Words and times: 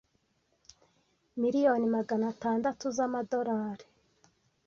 Miliyoni 1.39 1.87
magana 1.97 2.27
tandatu 2.41 2.85
z’amadorale. 2.97 3.85